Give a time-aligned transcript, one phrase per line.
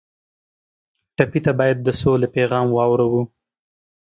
[1.15, 3.21] ټپي ته باید د سولې پیغام واورو.